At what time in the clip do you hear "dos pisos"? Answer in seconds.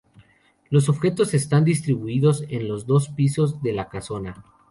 2.87-3.61